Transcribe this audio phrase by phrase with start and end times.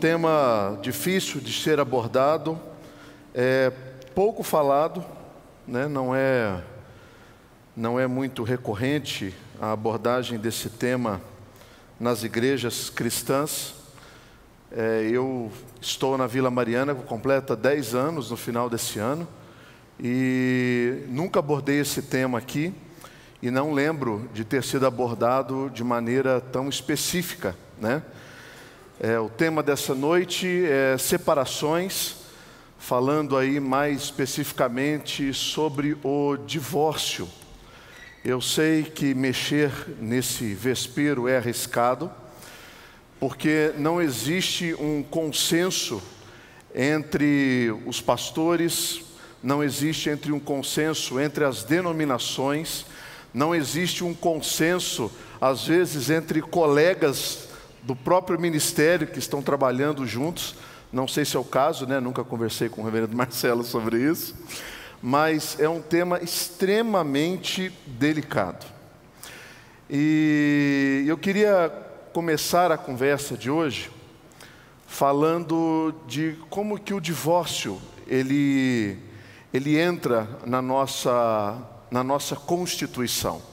[0.00, 2.58] tema difícil de ser abordado,
[3.34, 3.70] é
[4.14, 5.04] pouco falado,
[5.68, 5.86] né?
[5.86, 6.62] não, é,
[7.76, 11.20] não é muito recorrente a abordagem desse tema
[12.00, 13.74] nas igrejas cristãs.
[14.72, 15.52] É, eu
[15.82, 19.28] estou na Vila Mariana, completa 10 anos no final desse ano,
[20.02, 22.72] e nunca abordei esse tema aqui,
[23.42, 28.02] e não lembro de ter sido abordado de maneira tão específica, né?
[29.02, 32.16] É, o tema dessa noite é separações,
[32.78, 37.26] falando aí mais especificamente sobre o divórcio.
[38.22, 42.12] Eu sei que mexer nesse vespeiro é arriscado,
[43.18, 46.02] porque não existe um consenso
[46.74, 49.00] entre os pastores,
[49.42, 52.84] não existe entre um consenso entre as denominações,
[53.32, 55.10] não existe um consenso
[55.40, 57.48] às vezes entre colegas
[57.82, 60.56] do próprio ministério que estão trabalhando juntos.
[60.92, 62.00] Não sei se é o caso, né?
[62.00, 64.34] Nunca conversei com o reverendo Marcelo sobre isso,
[65.02, 68.66] mas é um tema extremamente delicado.
[69.88, 71.72] E eu queria
[72.12, 73.90] começar a conversa de hoje
[74.86, 78.98] falando de como que o divórcio ele
[79.52, 81.56] ele entra na nossa
[81.90, 83.49] na nossa Constituição.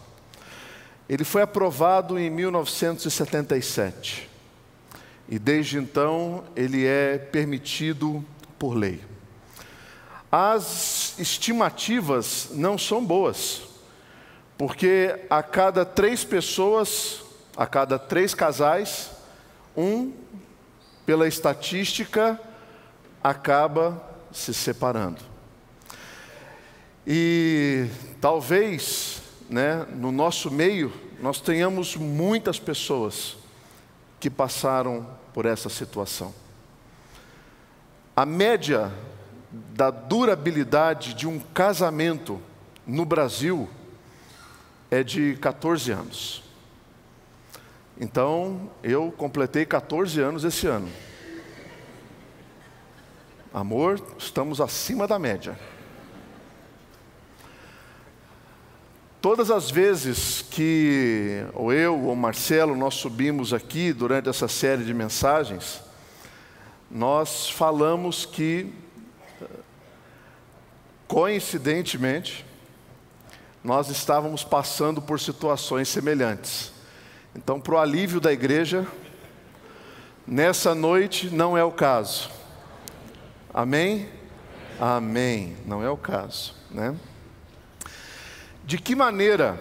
[1.10, 4.28] Ele foi aprovado em 1977
[5.30, 8.24] e desde então ele é permitido
[8.58, 9.02] por lei.
[10.32, 13.64] As estimativas não são boas,
[14.58, 17.22] porque a cada três pessoas,
[17.56, 19.12] a cada três casais,
[19.76, 20.12] um,
[21.06, 22.40] pela estatística,
[23.24, 25.22] acaba se separando.
[27.06, 27.88] E
[28.20, 29.17] talvez
[29.50, 33.38] né, no nosso meio, nós tenhamos muitas pessoas
[34.20, 36.34] que passaram por essa situação.
[38.16, 38.92] A média
[39.52, 42.42] da durabilidade de um casamento
[42.86, 43.70] no Brasil
[44.90, 46.44] é de 14 anos.
[48.00, 50.90] Então, eu completei 14 anos esse ano.
[53.54, 55.58] Amor, estamos acima da média.
[59.30, 64.94] Todas as vezes que ou eu ou Marcelo nós subimos aqui durante essa série de
[64.94, 65.82] mensagens,
[66.90, 68.74] nós falamos que
[71.10, 72.46] coincidentemente
[73.62, 76.72] nós estávamos passando por situações semelhantes.
[77.36, 78.88] Então, para o alívio da igreja,
[80.26, 82.30] nessa noite não é o caso.
[83.54, 84.08] Amém?
[84.80, 85.58] Amém.
[85.66, 86.96] Não é o caso, né?
[88.68, 89.58] De que maneira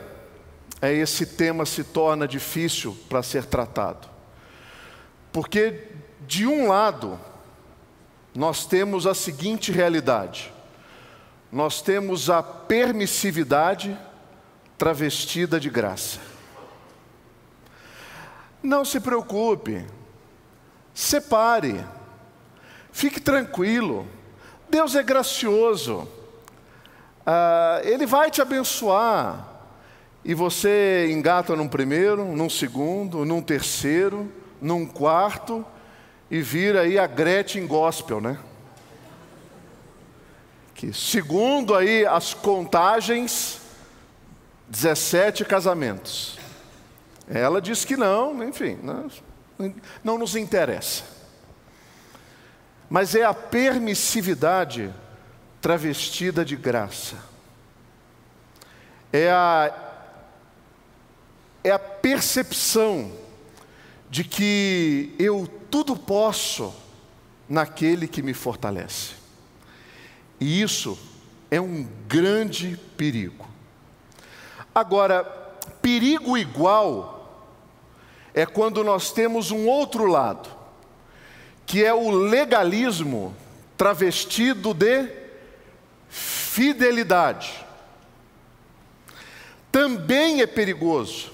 [0.82, 4.08] é esse tema se torna difícil para ser tratado?
[5.32, 7.16] Porque, de um lado,
[8.34, 10.52] nós temos a seguinte realidade:
[11.52, 13.96] nós temos a permissividade
[14.76, 16.18] travestida de graça.
[18.60, 19.86] Não se preocupe,
[20.92, 21.86] separe,
[22.90, 24.04] fique tranquilo,
[24.68, 26.08] Deus é gracioso
[27.26, 29.54] ah, ele vai te abençoar.
[30.24, 35.64] E você engata num primeiro, num segundo, num terceiro, num quarto,
[36.30, 38.38] e vira aí a Gretchen Gospel, né?
[40.74, 43.60] Que segundo aí as contagens,
[44.68, 46.38] 17 casamentos.
[47.28, 49.10] Ela diz que não, enfim, não,
[50.02, 51.04] não nos interessa.
[52.88, 54.92] Mas é a permissividade
[55.66, 57.16] travestida de graça.
[59.12, 59.74] É a,
[61.64, 63.10] é a percepção
[64.08, 66.72] de que eu tudo posso
[67.48, 69.14] naquele que me fortalece.
[70.38, 70.96] E isso
[71.50, 73.44] é um grande perigo.
[74.72, 75.24] Agora,
[75.82, 77.42] perigo igual
[78.32, 80.48] é quando nós temos um outro lado,
[81.66, 83.34] que é o legalismo
[83.76, 85.25] travestido de
[86.56, 87.52] fidelidade.
[89.70, 91.30] Também é perigoso,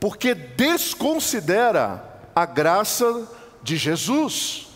[0.00, 2.04] porque desconsidera
[2.34, 3.28] a graça
[3.62, 4.66] de Jesus.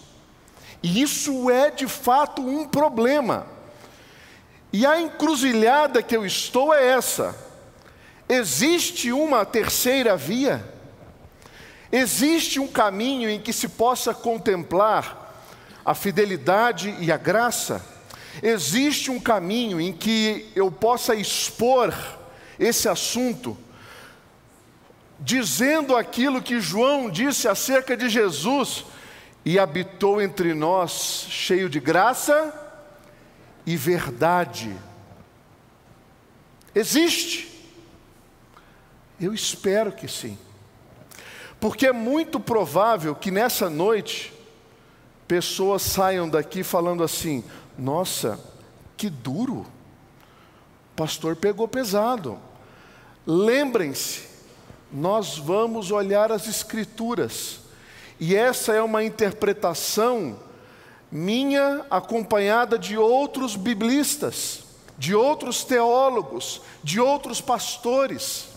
[0.81, 3.49] E isso é de fato um problema.
[4.73, 7.35] E a encruzilhada que eu estou é essa:
[8.29, 10.65] existe uma terceira via?
[11.91, 15.35] Existe um caminho em que se possa contemplar
[15.85, 17.92] a fidelidade e a graça?
[18.41, 21.93] Existe um caminho em que eu possa expor
[22.59, 23.59] esse assunto,
[25.19, 28.85] dizendo aquilo que João disse acerca de Jesus,
[29.45, 32.55] e habitou entre nós, cheio de graça
[33.67, 34.75] e verdade.
[36.75, 37.49] Existe.
[39.21, 40.39] Eu espero que sim.
[41.61, 44.33] Porque é muito provável que nessa noite
[45.29, 47.45] pessoas saiam daqui falando assim:
[47.79, 48.39] nossa,
[48.97, 49.67] que duro,
[50.93, 52.39] o pastor pegou pesado.
[53.27, 54.29] Lembrem-se,
[54.93, 57.61] nós vamos olhar as Escrituras,
[58.21, 60.39] e essa é uma interpretação
[61.11, 64.65] minha acompanhada de outros biblistas,
[64.97, 68.49] de outros teólogos, de outros pastores.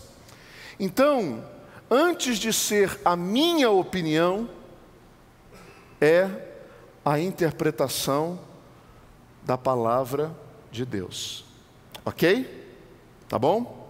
[0.78, 1.44] Então,
[1.90, 4.48] antes de ser a minha opinião,
[6.00, 6.28] é
[7.04, 8.38] a interpretação
[9.46, 10.36] da palavra
[10.72, 11.44] de Deus.
[12.04, 12.66] Ok?
[13.28, 13.86] Tá bom?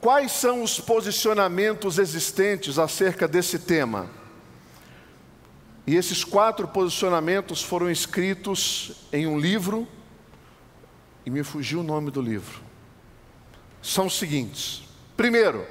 [0.00, 4.10] Quais são os posicionamentos existentes acerca desse tema?
[5.86, 9.88] E esses quatro posicionamentos foram escritos em um livro,
[11.24, 12.60] e me fugiu o nome do livro.
[13.80, 14.82] São os seguintes:
[15.16, 15.66] primeiro,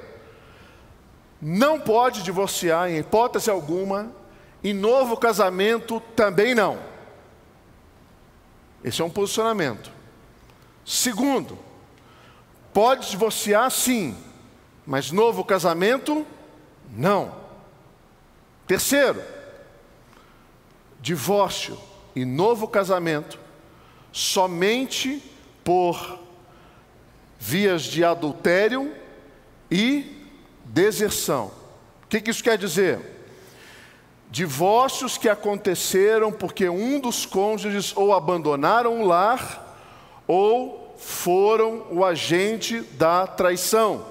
[1.40, 4.12] não pode divorciar em hipótese alguma,
[4.62, 6.78] e novo casamento também não.
[8.84, 9.90] Esse é um posicionamento.
[10.84, 11.58] Segundo,
[12.72, 14.16] pode divorciar sim,
[14.86, 16.26] mas novo casamento
[16.90, 17.34] não.
[18.66, 19.22] Terceiro,
[21.00, 21.78] divórcio
[22.14, 23.38] e novo casamento
[24.12, 25.22] somente
[25.64, 26.20] por
[27.38, 28.94] vias de adultério
[29.70, 30.26] e
[30.64, 31.50] deserção.
[32.04, 33.11] O que, que isso quer dizer?
[34.32, 39.76] Divórcios que aconteceram porque um dos cônjuges ou abandonaram o lar
[40.26, 44.06] ou foram o agente da traição.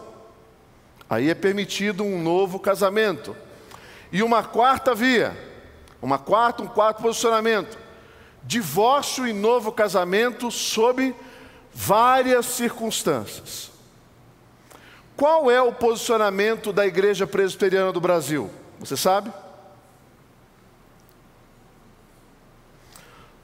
[1.09, 3.35] Aí é permitido um novo casamento.
[4.11, 5.35] E uma quarta via,
[5.99, 7.75] uma quarta, um quarto posicionamento:
[8.43, 11.15] divórcio e novo casamento sob
[11.73, 13.71] várias circunstâncias.
[15.17, 18.51] Qual é o posicionamento da Igreja Presbiteriana do Brasil?
[18.79, 19.33] Você sabe?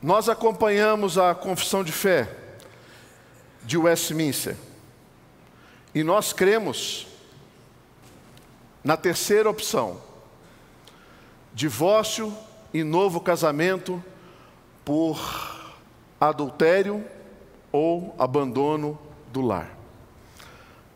[0.01, 2.29] Nós acompanhamos a confissão de fé
[3.63, 4.55] de Westminster
[5.93, 7.07] e nós cremos
[8.83, 9.99] na terceira opção:
[11.53, 12.31] divórcio
[12.71, 14.03] e novo casamento
[14.85, 15.19] por
[16.21, 17.03] adultério
[17.71, 18.99] ou abandono
[19.33, 19.75] do lar.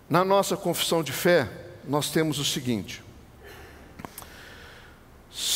[0.07, 1.50] Na nossa confissão de fé,
[1.83, 3.04] nós temos o seguinte: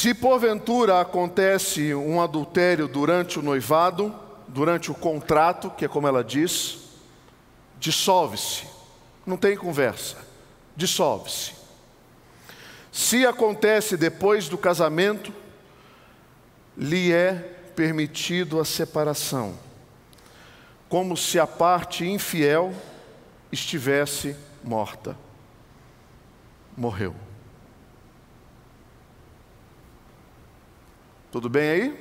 [0.06, 4.13] se porventura acontece um adultério durante o noivado,
[4.48, 6.78] durante o contrato, que é como ela diz,
[7.80, 8.68] dissolve-se,
[9.25, 10.18] não tem conversa,
[10.75, 11.54] dissolve-se.
[12.92, 15.34] Se acontece depois do casamento,
[16.78, 17.34] lhe é
[17.75, 19.58] permitido a separação,
[20.88, 22.72] como se a parte infiel
[23.51, 25.18] estivesse morta.
[26.78, 27.16] Morreu.
[31.36, 32.00] Tudo bem aí?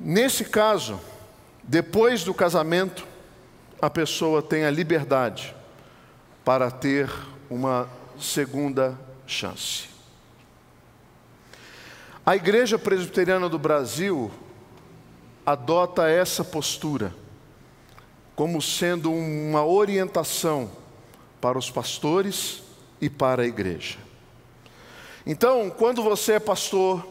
[0.00, 0.98] Nesse caso,
[1.62, 3.06] depois do casamento,
[3.82, 5.54] a pessoa tem a liberdade
[6.42, 7.12] para ter
[7.50, 7.86] uma
[8.18, 9.90] segunda chance.
[12.24, 14.30] A Igreja Presbiteriana do Brasil
[15.44, 17.14] adota essa postura
[18.34, 20.70] como sendo uma orientação
[21.38, 22.63] para os pastores
[23.00, 23.98] e para a igreja.
[25.26, 27.06] Então, quando você é pastor,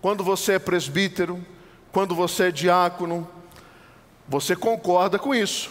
[0.00, 1.44] quando você é presbítero,
[1.92, 3.28] quando você é diácono,
[4.28, 5.70] você concorda com isso.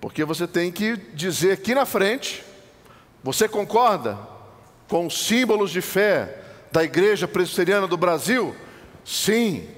[0.00, 2.42] Porque você tem que dizer aqui na frente,
[3.22, 4.18] você concorda
[4.88, 8.54] com os símbolos de fé da Igreja Presbiteriana do Brasil?
[9.04, 9.68] Sim.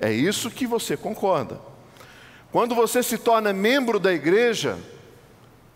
[0.00, 1.60] É isso que você concorda.
[2.50, 4.78] Quando você se torna membro da igreja,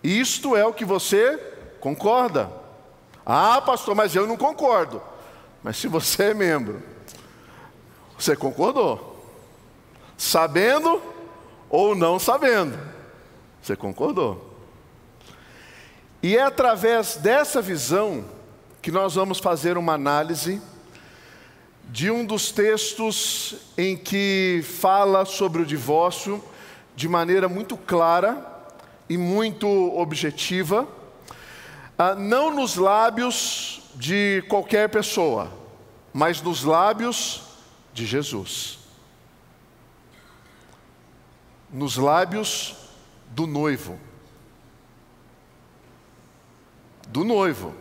[0.03, 1.37] isto é o que você
[1.81, 2.51] concorda.
[3.25, 5.01] Ah, pastor, mas eu não concordo.
[5.63, 6.83] Mas se você é membro,
[8.19, 9.09] você concordou.
[10.17, 11.01] Sabendo
[11.69, 12.79] ou não sabendo,
[13.61, 14.53] você concordou.
[16.23, 18.25] E é através dessa visão
[18.81, 20.61] que nós vamos fazer uma análise
[21.85, 26.43] de um dos textos em que fala sobre o divórcio
[26.95, 28.52] de maneira muito clara
[29.13, 30.89] e muito objetiva,
[31.99, 35.53] ah, não nos lábios de qualquer pessoa,
[36.15, 37.43] mas nos lábios
[37.93, 38.79] de Jesus.
[41.71, 42.75] Nos lábios
[43.29, 44.01] do noivo.
[47.09, 47.75] Do noivo.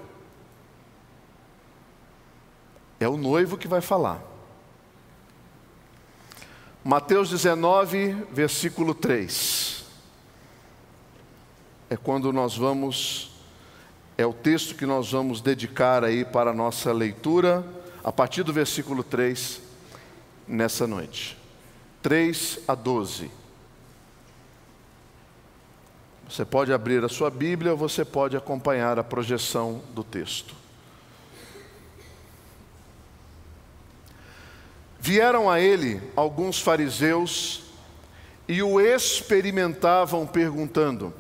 [3.00, 4.22] É o noivo que vai falar.
[6.84, 9.81] Mateus 19, versículo 3.
[11.92, 13.32] É quando nós vamos,
[14.18, 17.66] é o texto que nós vamos dedicar aí para a nossa leitura,
[18.02, 19.62] a partir do versículo 3,
[20.48, 21.38] nessa noite.
[22.02, 23.30] 3 a 12.
[26.30, 30.56] Você pode abrir a sua Bíblia ou você pode acompanhar a projeção do texto.
[34.98, 37.64] Vieram a ele alguns fariseus
[38.48, 41.14] e o experimentavam, perguntando: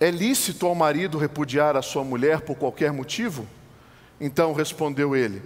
[0.00, 3.46] É lícito ao marido repudiar a sua mulher por qualquer motivo?
[4.20, 5.42] Então respondeu ele: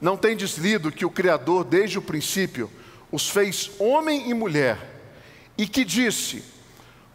[0.00, 2.70] Não tendes lido que o Criador, desde o princípio,
[3.10, 4.78] os fez homem e mulher,
[5.58, 6.44] e que disse: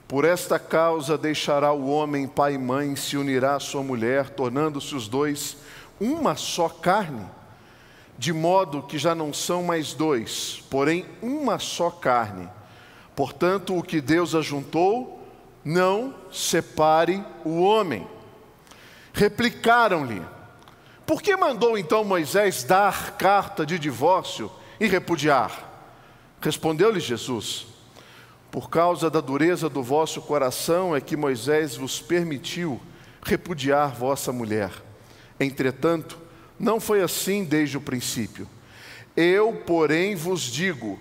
[0.07, 4.93] Por esta causa deixará o homem pai e mãe, se unirá à sua mulher, tornando-se
[4.93, 5.57] os dois
[5.99, 7.25] uma só carne?
[8.17, 12.47] de modo que já não são mais dois, porém uma só carne.
[13.15, 15.25] Portanto, o que Deus ajuntou,
[15.65, 18.07] não separe o homem.
[19.12, 20.22] Replicaram-lhe:
[21.07, 25.74] Por que mandou então Moisés dar carta de divórcio e repudiar?
[26.39, 27.65] Respondeu-lhe Jesus:
[28.51, 32.79] Por causa da dureza do vosso coração é que Moisés vos permitiu
[33.24, 34.72] repudiar vossa mulher.
[35.39, 36.19] Entretanto,
[36.60, 38.48] não foi assim desde o princípio.
[39.17, 41.00] Eu, porém, vos digo: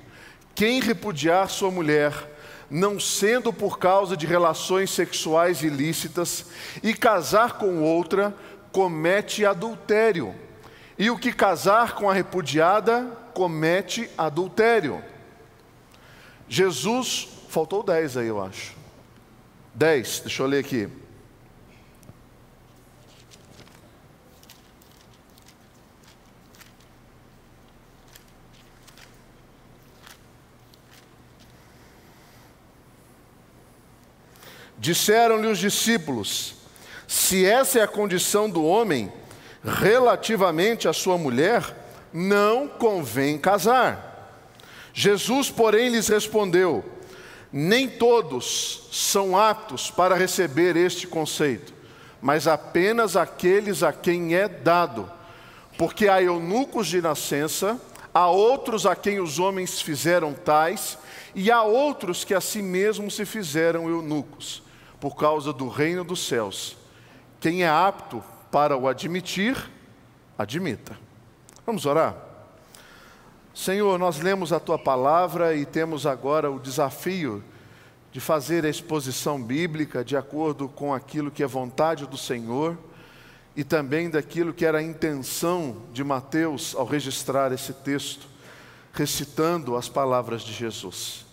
[0.55, 2.34] quem repudiar sua mulher,
[2.71, 6.47] não sendo por causa de relações sexuais ilícitas,
[6.83, 8.35] e casar com outra,
[8.73, 10.35] comete adultério.
[10.99, 15.03] E o que casar com a repudiada, comete adultério.
[16.49, 18.75] Jesus, faltou 10 aí, eu acho.
[19.75, 20.89] 10, deixa eu ler aqui.
[34.85, 36.57] Disseram-lhe os discípulos:
[37.09, 39.11] Se essa é a condição do homem
[39.65, 41.65] relativamente à sua mulher,
[42.13, 44.43] não convém casar.
[44.93, 46.85] Jesus, porém, lhes respondeu:
[47.51, 51.73] Nem todos são aptos para receber este conceito,
[52.21, 55.11] mas apenas aqueles a quem é dado.
[55.79, 57.81] Porque há eunucos de nascença,
[58.13, 60.99] há outros a quem os homens fizeram tais,
[61.35, 64.63] e há outros que a si mesmos se fizeram eunucos
[65.05, 66.79] por causa do reino dos céus.
[67.39, 69.55] Quem é apto para o admitir,
[70.39, 70.97] admita.
[71.67, 72.17] Vamos orar?
[73.55, 77.45] Senhor, nós lemos a tua palavra e temos agora o desafio
[78.13, 82.75] de fazer a exposição bíblica de acordo com aquilo que é vontade do Senhor
[83.55, 88.27] e também daquilo que era a intenção de Mateus ao registrar esse texto,
[88.91, 91.27] recitando as palavras de Jesus.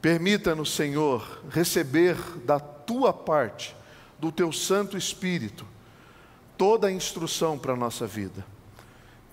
[0.00, 3.74] Permita-nos, Senhor, receber da tua parte,
[4.18, 5.66] do teu Santo Espírito,
[6.56, 8.44] toda a instrução para a nossa vida.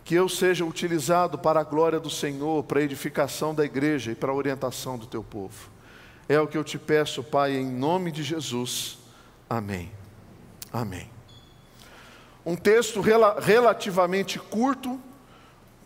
[0.04, 4.16] Que eu seja utilizado para a glória do Senhor, para a edificação da igreja e
[4.16, 5.70] para a orientação do teu povo.
[6.28, 8.98] É o que eu te peço, Pai, em nome de Jesus.
[9.50, 9.92] Amém.
[10.74, 11.10] Amém.
[12.46, 15.00] Um texto rel relativamente curto,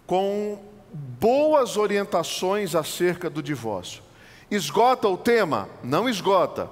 [0.08, 4.02] com boas orientações acerca do divórcio.
[4.50, 5.68] Esgota o tema?
[5.84, 6.70] Não esgota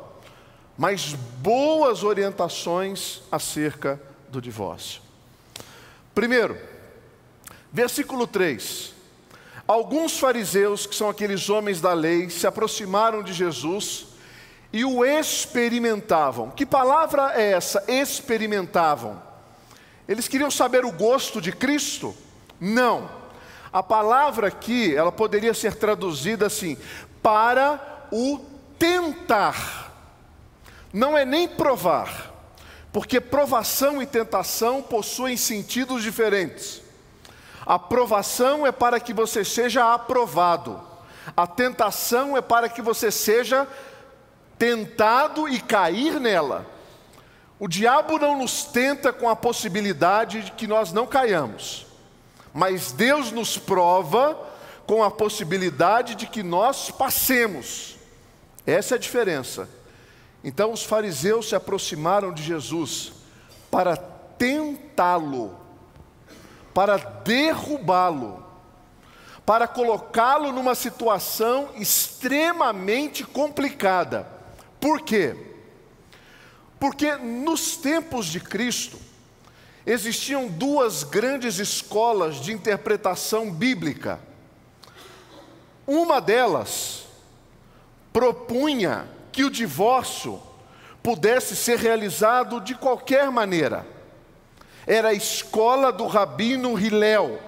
[0.78, 5.02] mas boas orientações acerca do divórcio.
[6.16, 6.58] Primeiro,
[7.72, 8.94] versículo 3.
[9.68, 14.08] Alguns fariseus, que são aqueles homens da lei, se aproximaram de Jesus
[14.72, 16.50] e o experimentavam.
[16.50, 17.84] Que palavra é essa?
[17.88, 19.22] Experimentavam.
[20.08, 22.14] Eles queriam saber o gosto de Cristo?
[22.60, 23.10] Não.
[23.72, 26.78] A palavra aqui, ela poderia ser traduzida assim:
[27.22, 28.40] para o
[28.78, 29.93] tentar
[30.94, 32.32] não é nem provar,
[32.92, 36.84] porque provação e tentação possuem sentidos diferentes.
[37.66, 40.80] A provação é para que você seja aprovado,
[41.36, 43.68] a tentação é para que você seja
[44.60, 46.66] tentado e cair nela.
[47.58, 51.88] O diabo não nos tenta com a possibilidade de que nós não caiamos,
[52.54, 54.38] mas Deus nos prova
[54.86, 57.96] com a possibilidade de que nós passemos.
[58.68, 59.68] Essa é a diferença.
[60.44, 63.14] Então os fariseus se aproximaram de Jesus
[63.72, 65.58] para tentá-lo,
[66.74, 68.44] para derrubá-lo,
[69.46, 74.28] para colocá-lo numa situação extremamente complicada.
[74.80, 75.36] Por quê?
[76.80, 78.98] Porque nos tempos de Cristo
[79.86, 84.20] existiam duas grandes escolas de interpretação bíblica.
[85.88, 87.06] Uma delas
[88.12, 90.40] propunha que o divórcio
[91.02, 93.86] pudesse ser realizado de qualquer maneira.
[94.86, 97.42] Era a escola do rabino Hilel.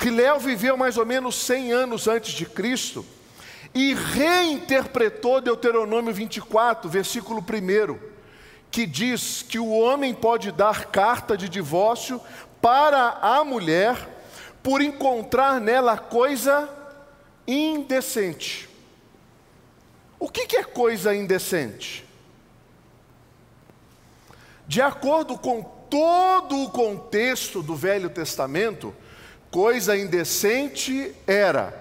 [0.00, 3.04] Hilel viveu mais ou menos 100 anos antes de Cristo
[3.74, 7.98] e reinterpretou Deuteronômio 24, versículo 1,
[8.70, 12.20] que diz que o homem pode dar carta de divórcio
[12.60, 13.96] para a mulher
[14.62, 16.68] por encontrar nela coisa
[17.46, 18.71] indecente.
[20.22, 22.08] O que é coisa indecente?
[24.68, 28.94] De acordo com todo o contexto do Velho Testamento,
[29.50, 31.74] coisa indecente era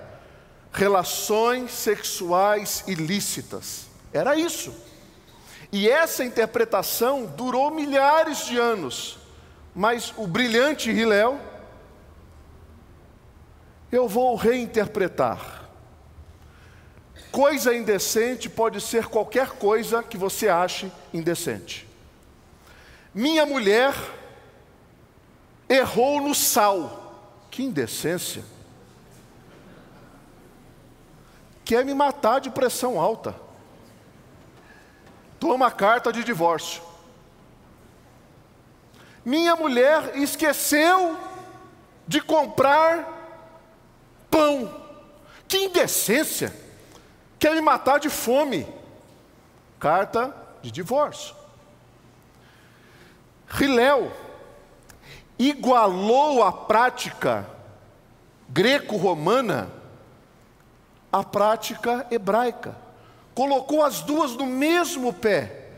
[0.74, 3.86] relações sexuais ilícitas.
[4.12, 4.74] Era isso.
[5.72, 9.20] E essa interpretação durou milhares de anos.
[9.76, 11.40] Mas o brilhante Hilel,
[13.92, 15.61] eu vou reinterpretar.
[17.32, 21.88] Coisa indecente pode ser qualquer coisa que você ache indecente.
[23.14, 23.94] Minha mulher
[25.70, 26.98] errou no sal.
[27.50, 28.44] Que indecência.
[31.64, 33.34] Quer me matar de pressão alta.
[35.40, 36.82] Toma carta de divórcio.
[39.24, 41.18] Minha mulher esqueceu
[42.08, 43.08] de comprar
[44.30, 44.82] pão.
[45.48, 46.54] Que indecência.
[47.42, 48.68] Quer me matar de fome.
[49.80, 50.32] Carta
[50.62, 51.36] de divórcio.
[53.60, 54.12] Hilel
[55.40, 57.50] igualou a prática
[58.48, 59.72] greco-romana
[61.12, 62.76] à prática hebraica,
[63.34, 65.72] colocou as duas no mesmo pé,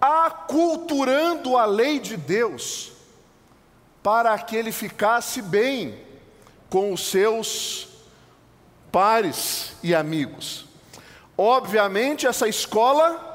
[0.00, 2.92] aculturando a lei de Deus
[4.02, 6.02] para que ele ficasse bem
[6.70, 7.91] com os seus
[8.92, 10.66] pares e amigos.
[11.36, 13.30] Obviamente, essa escola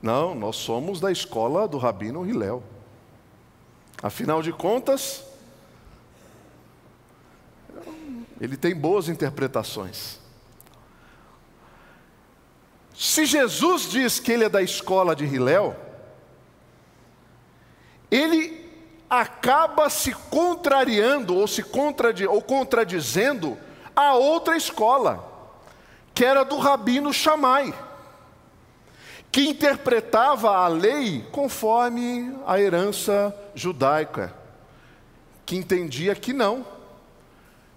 [0.00, 2.62] não, nós somos da escola do Rabino Hillel.
[4.00, 5.24] Afinal de contas,
[8.40, 10.20] ele tem boas interpretações.
[12.94, 15.76] Se Jesus diz que ele é da escola de Hillel,
[18.10, 18.57] ele
[19.08, 23.56] acaba se contrariando ou se contradi ou contradizendo
[23.96, 25.24] a outra escola,
[26.14, 27.74] que era do rabino Shammai
[29.30, 34.34] que interpretava a lei conforme a herança judaica,
[35.44, 36.66] que entendia que não,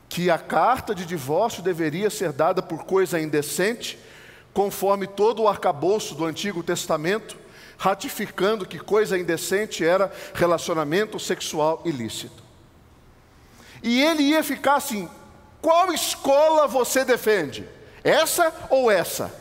[0.08, 4.00] que a carta de divórcio deveria ser dada por coisa indecente,
[4.54, 7.38] conforme todo o arcabouço do Antigo Testamento,
[7.82, 12.44] ratificando que coisa indecente era relacionamento sexual ilícito.
[13.82, 15.10] E ele ia ficar assim:
[15.60, 17.67] qual escola você defende?
[18.04, 19.34] Essa ou essa?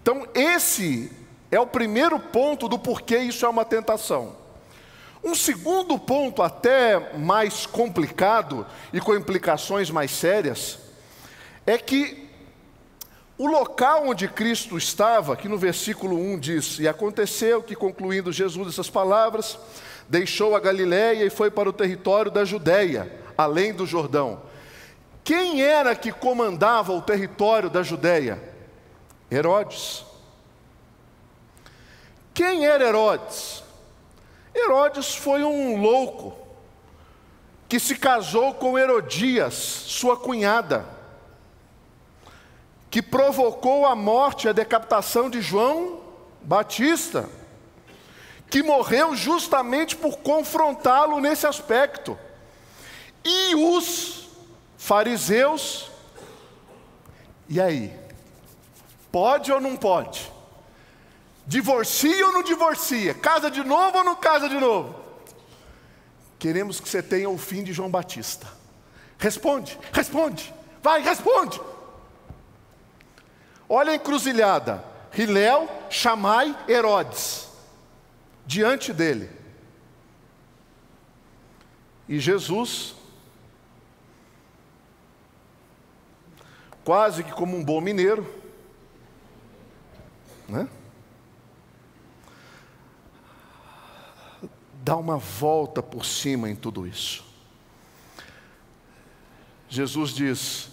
[0.00, 1.12] Então, esse
[1.50, 4.34] é o primeiro ponto do porquê isso é uma tentação.
[5.22, 10.78] Um segundo ponto, até mais complicado e com implicações mais sérias,
[11.66, 12.25] é que
[13.38, 18.68] o local onde Cristo estava, que no versículo 1 diz: E aconteceu que, concluindo Jesus
[18.68, 19.58] essas palavras,
[20.08, 24.40] deixou a Galiléia e foi para o território da Judéia, além do Jordão.
[25.22, 28.40] Quem era que comandava o território da Judéia?
[29.30, 30.04] Herodes.
[32.32, 33.62] Quem era Herodes?
[34.54, 36.34] Herodes foi um louco
[37.68, 40.95] que se casou com Herodias, sua cunhada,
[42.96, 46.00] que provocou a morte, a decapitação de João
[46.40, 47.28] Batista,
[48.48, 52.18] que morreu justamente por confrontá-lo nesse aspecto.
[53.22, 54.30] E os
[54.78, 55.90] fariseus,
[57.50, 57.94] e aí?
[59.12, 60.32] Pode ou não pode?
[61.46, 63.12] Divorcia ou não divorcia?
[63.12, 64.98] Casa de novo ou não casa de novo?
[66.38, 68.46] Queremos que você tenha o fim de João Batista.
[69.18, 70.50] Responde, responde,
[70.82, 71.60] vai, responde.
[73.68, 74.84] Olha a encruzilhada:
[75.16, 77.48] Hilel, Chamai, Herodes,
[78.46, 79.30] diante dele.
[82.08, 82.94] E Jesus,
[86.84, 88.24] quase que como um bom mineiro,
[90.48, 90.68] né?
[94.84, 97.24] Dá uma volta por cima em tudo isso.
[99.68, 100.70] Jesus diz: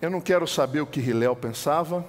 [0.00, 2.04] Eu não quero saber o que Hilel pensava,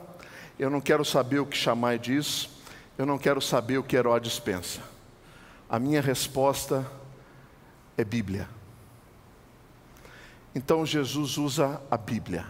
[0.57, 2.49] eu não quero saber o que Chamai diz,
[2.97, 4.81] eu não quero saber o que Herodes pensa.
[5.69, 6.89] A minha resposta
[7.97, 8.47] é Bíblia.
[10.53, 12.45] Então Jesus usa a Bíblia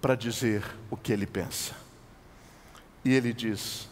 [0.00, 1.74] para dizer o que ele pensa.
[3.04, 3.88] E ele diz: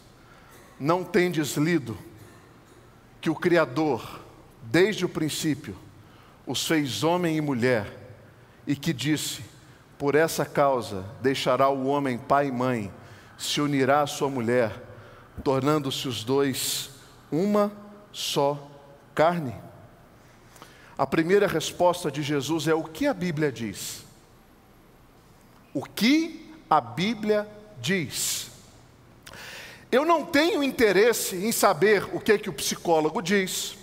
[0.79, 1.99] Não tendes lido
[3.21, 4.21] que o Criador,
[4.63, 5.77] desde o princípio,
[6.47, 7.87] os fez homem e mulher,
[8.67, 9.43] e que disse:
[9.99, 12.93] Por essa causa deixará o homem pai e mãe,
[13.39, 14.73] se unirá à sua mulher,
[15.43, 16.91] tornando-se os dois
[17.31, 17.73] uma
[18.13, 18.71] só
[19.15, 19.55] carne?
[20.97, 24.05] A primeira resposta de Jesus é o que a Bíblia diz.
[25.73, 27.49] O que a Bíblia
[27.81, 28.51] diz.
[29.91, 33.77] Eu não tenho interesse em saber o que que o psicólogo diz,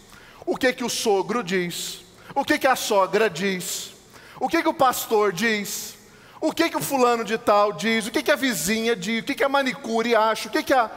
[0.46, 2.02] o que que o sogro diz,
[2.36, 3.94] o que que a sogra diz,
[4.40, 5.98] o que que o pastor diz,
[6.42, 9.26] o que que o fulano de tal diz, o que que a vizinha diz, o
[9.26, 10.90] que que a manicure acha, o que que a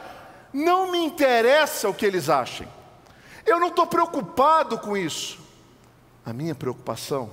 [0.51, 2.67] não me interessa o que eles achem.
[3.45, 5.37] Eu não estou preocupado com isso.
[6.25, 7.31] A minha preocupação,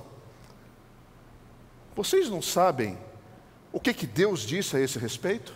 [1.95, 2.97] vocês não sabem
[3.71, 5.53] o que, que Deus disse a esse respeito?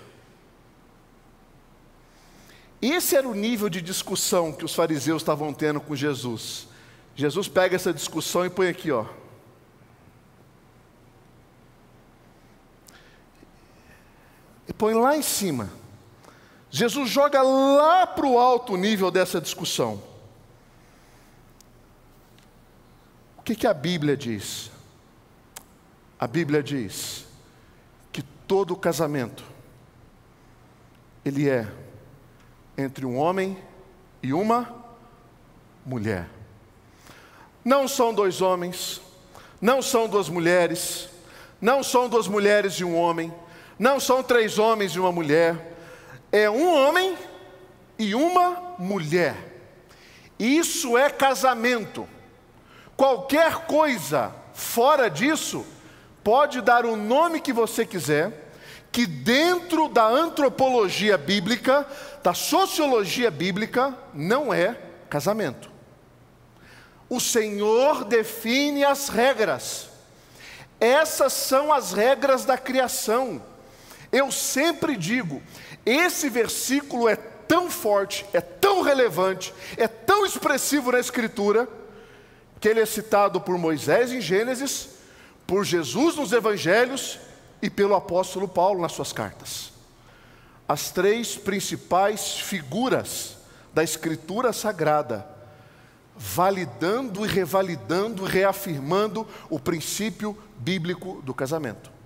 [2.81, 6.67] Esse era o nível de discussão que os fariseus estavam tendo com Jesus.
[7.15, 9.05] Jesus pega essa discussão e põe aqui, ó.
[14.67, 15.69] E põe lá em cima.
[16.69, 20.01] Jesus joga lá para o alto nível dessa discussão.
[23.37, 24.69] O que, que a Bíblia diz?
[26.19, 27.25] A Bíblia diz
[28.11, 29.43] que todo casamento
[31.23, 31.71] ele é
[32.77, 33.57] entre um homem
[34.21, 34.73] e uma
[35.85, 36.27] mulher.
[37.63, 39.01] Não são dois homens,
[39.61, 41.09] não são duas mulheres,
[41.59, 43.33] não são duas mulheres e um homem,
[43.77, 45.77] não são três homens e uma mulher
[46.31, 47.17] é um homem
[47.97, 49.35] e uma mulher.
[50.37, 52.07] Isso é casamento.
[52.95, 55.65] Qualquer coisa fora disso
[56.23, 58.51] pode dar o nome que você quiser,
[58.91, 61.87] que dentro da antropologia bíblica,
[62.23, 64.77] da sociologia bíblica, não é
[65.09, 65.71] casamento.
[67.09, 69.89] O Senhor define as regras.
[70.79, 73.41] Essas são as regras da criação.
[74.11, 75.41] Eu sempre digo,
[75.85, 81.67] esse versículo é tão forte, é tão relevante, é tão expressivo na Escritura,
[82.59, 84.89] que ele é citado por Moisés em Gênesis,
[85.45, 87.19] por Jesus nos Evangelhos
[87.61, 89.71] e pelo apóstolo Paulo nas suas cartas.
[90.67, 93.37] As três principais figuras
[93.73, 95.25] da Escritura Sagrada,
[96.15, 101.96] validando e revalidando, reafirmando o princípio bíblico do casamento.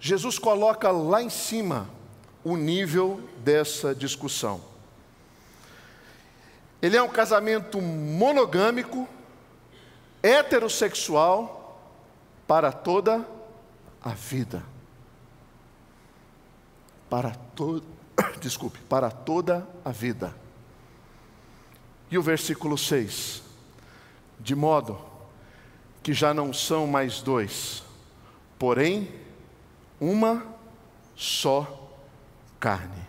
[0.00, 1.86] Jesus coloca lá em cima
[2.42, 4.62] o nível dessa discussão.
[6.80, 9.06] Ele é um casamento monogâmico,
[10.22, 11.60] heterossexual,
[12.46, 13.28] para toda
[14.00, 14.62] a vida.
[17.10, 17.84] Para todo,
[18.40, 20.34] desculpe, para toda a vida.
[22.10, 23.42] E o versículo 6:
[24.38, 24.98] De modo
[26.02, 27.82] que já não são mais dois,
[28.58, 29.28] porém
[30.00, 30.46] uma
[31.14, 31.90] só
[32.58, 33.06] carne.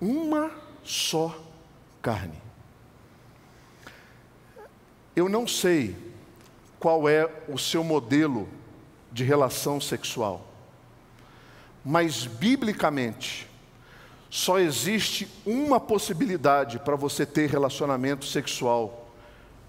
[0.00, 0.50] Uma
[0.82, 1.38] só
[2.02, 2.42] carne.
[5.14, 5.96] Eu não sei
[6.80, 8.48] qual é o seu modelo
[9.12, 10.44] de relação sexual,
[11.84, 13.48] mas biblicamente,
[14.28, 19.08] só existe uma possibilidade para você ter relacionamento sexual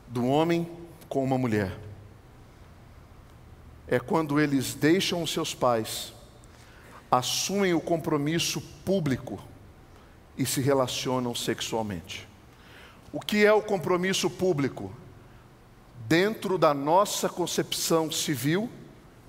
[0.07, 0.67] do homem
[1.07, 1.77] com uma mulher
[3.87, 6.13] é quando eles deixam os seus pais,
[7.09, 9.39] assumem o compromisso público
[10.37, 12.27] e se relacionam sexualmente.
[13.13, 14.91] O que é o compromisso público?
[16.07, 18.69] Dentro da nossa concepção civil,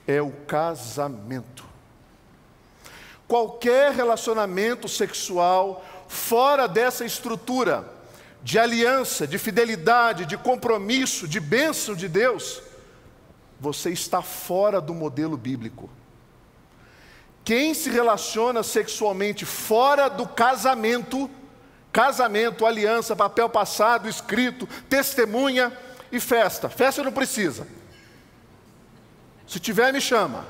[0.07, 1.65] é o casamento.
[3.27, 7.93] Qualquer relacionamento sexual fora dessa estrutura
[8.43, 12.63] de aliança, de fidelidade, de compromisso, de bênção de Deus,
[13.61, 15.89] você está fora do modelo bíblico.
[17.45, 21.31] Quem se relaciona sexualmente fora do casamento,
[21.93, 25.73] casamento, aliança, papel passado, escrito, testemunha
[26.11, 26.69] e festa.
[26.69, 27.67] Festa não precisa.
[29.47, 30.45] Se tiver, me chama.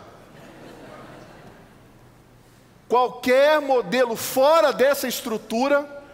[2.88, 6.04] Qualquer modelo fora dessa estrutura,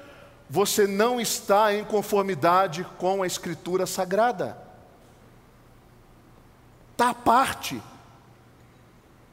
[0.48, 4.61] você não está em conformidade com a Escritura Sagrada.
[7.02, 7.82] Está à parte,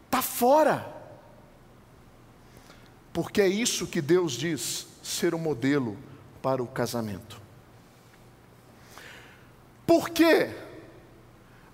[0.05, 0.91] está fora.
[3.13, 5.95] Porque é isso que Deus diz ser o modelo
[6.41, 7.39] para o casamento.
[9.86, 10.49] Por que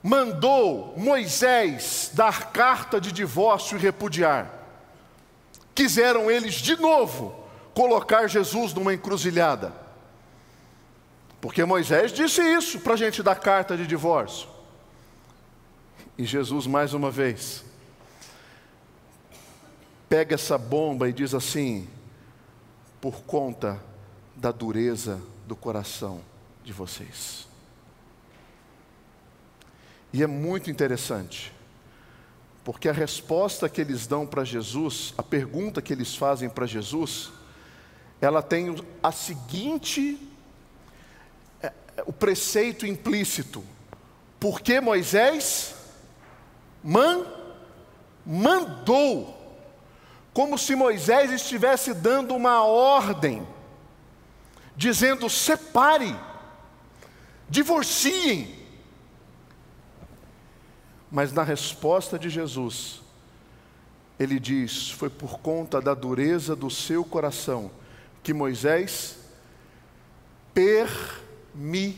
[0.04, 4.52] mandou Moisés dar carta de divórcio e repudiar?
[5.74, 7.42] Quiseram eles de novo
[7.74, 9.74] colocar Jesus numa encruzilhada.
[11.40, 14.55] Porque Moisés disse isso para a gente dar carta de divórcio.
[16.18, 17.64] E Jesus, mais uma vez,
[20.08, 21.90] pega essa bomba e diz assim:
[23.02, 23.82] por conta
[24.36, 26.22] da dureza do coração
[26.64, 27.48] de vocês.
[30.14, 31.52] E é muito interessante,
[32.64, 37.30] porque a resposta que eles dão para Jesus, a pergunta que eles fazem para Jesus,
[38.22, 38.74] ela tem
[39.04, 40.18] a seguinte,
[41.62, 43.62] é, é, o preceito implícito:
[44.40, 45.75] porque Moisés
[46.86, 47.26] man,
[48.24, 49.36] mandou,
[50.32, 53.46] como se Moisés estivesse dando uma ordem,
[54.76, 56.16] dizendo: separe,
[57.50, 58.64] divorciem.
[61.10, 63.02] Mas na resposta de Jesus,
[64.20, 67.72] ele diz: foi por conta da dureza do seu coração
[68.22, 69.18] que Moisés
[70.54, 71.92] permitiu,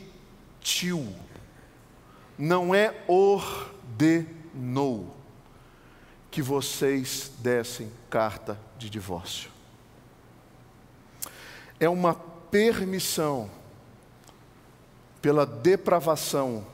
[2.38, 4.37] não é ordenou
[6.30, 9.50] que vocês dessem carta de divórcio.
[11.80, 13.50] É uma permissão
[15.22, 16.66] pela depravação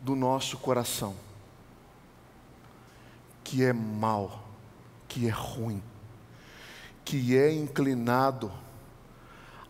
[0.00, 1.14] do nosso coração,
[3.42, 4.44] que é mal,
[5.08, 5.82] que é ruim,
[7.04, 8.52] que é inclinado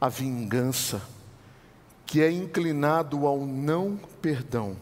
[0.01, 1.03] a vingança,
[2.05, 4.77] que é inclinado ao não perdão.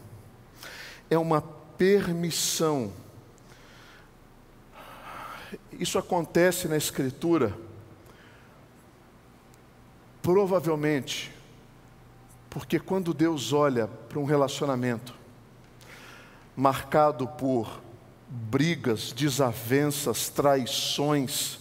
[1.09, 2.91] É uma permissão.
[5.71, 7.57] Isso acontece na Escritura,
[10.21, 11.31] provavelmente,
[12.49, 15.13] porque quando Deus olha para um relacionamento
[16.55, 17.81] marcado por
[18.27, 21.59] brigas, desavenças, traições,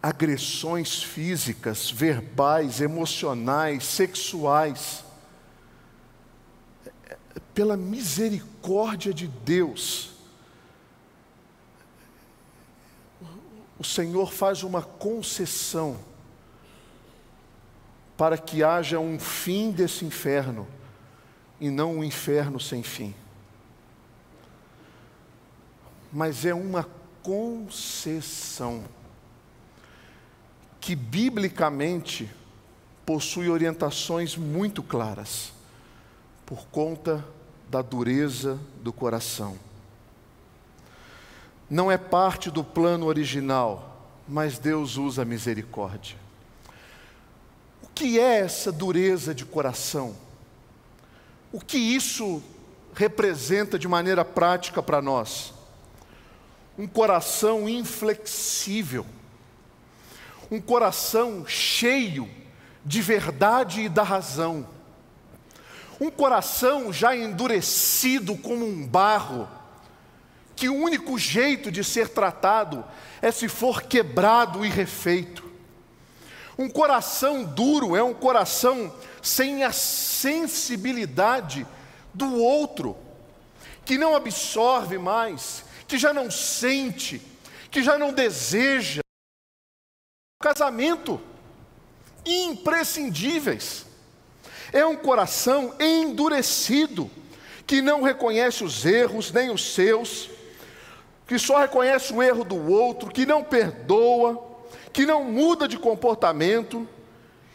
[0.00, 5.04] agressões físicas, verbais, emocionais, sexuais.
[7.54, 10.10] Pela misericórdia de Deus,
[13.78, 15.98] o Senhor faz uma concessão
[18.16, 20.66] para que haja um fim desse inferno
[21.60, 23.14] e não um inferno sem fim.
[26.12, 26.88] Mas é uma
[27.22, 28.84] concessão
[30.80, 32.30] que biblicamente
[33.04, 35.52] possui orientações muito claras,
[36.46, 37.22] por conta
[37.68, 39.58] da dureza do coração.
[41.68, 46.16] Não é parte do plano original, mas Deus usa a misericórdia.
[47.82, 50.16] O que é essa dureza de coração?
[51.52, 52.42] O que isso
[52.94, 55.52] representa de maneira prática para nós?
[56.78, 59.04] Um coração inflexível
[60.50, 62.28] um coração cheio
[62.84, 64.66] de verdade e da razão,
[66.00, 69.48] um coração já endurecido como um barro,
[70.54, 72.84] que o único jeito de ser tratado
[73.20, 75.44] é se for quebrado e refeito.
[76.58, 81.66] Um coração duro é um coração sem a sensibilidade
[82.14, 82.96] do outro,
[83.84, 87.20] que não absorve mais, que já não sente,
[87.70, 89.02] que já não deseja
[90.40, 91.20] casamento,
[92.24, 93.85] imprescindíveis.
[94.72, 97.10] É um coração endurecido,
[97.66, 100.30] que não reconhece os erros, nem os seus,
[101.26, 104.42] que só reconhece o erro do outro, que não perdoa,
[104.92, 106.88] que não muda de comportamento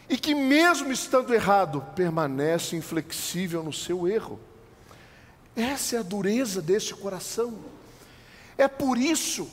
[0.08, 4.38] e que, mesmo estando errado, permanece inflexível no seu erro.
[5.56, 7.58] Essa é a dureza desse coração.
[8.56, 9.48] É por isso,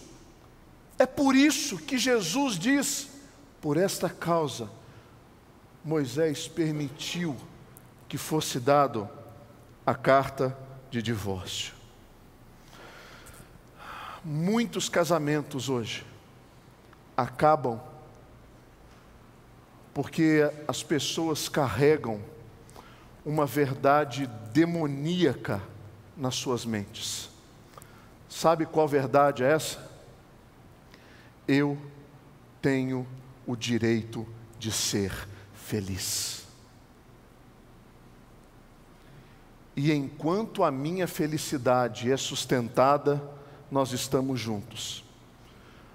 [0.97, 3.07] é por isso que Jesus diz:
[3.61, 4.69] por esta causa,
[5.83, 7.35] Moisés permitiu
[8.09, 9.07] que fosse dado
[9.85, 10.57] a carta
[10.89, 11.75] de divórcio.
[14.25, 16.05] Muitos casamentos hoje
[17.15, 17.79] acabam
[19.93, 22.21] porque as pessoas carregam
[23.25, 25.61] uma verdade demoníaca
[26.17, 27.29] nas suas mentes.
[28.27, 29.87] Sabe qual verdade é essa?
[31.47, 31.77] Eu
[32.61, 33.07] tenho
[33.45, 35.11] o direito de ser
[35.53, 36.38] feliz.
[39.81, 43.23] E enquanto a minha felicidade é sustentada,
[43.71, 45.05] nós estamos juntos.